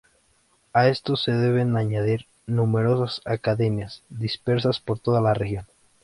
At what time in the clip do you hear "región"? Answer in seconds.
5.35-5.67